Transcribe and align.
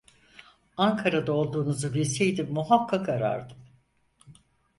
Ankara'da 0.77 1.31
olduğunuzu 1.31 1.93
bilseydim 1.93 2.53
muhakkak 2.53 3.09
arardım. 3.09 3.57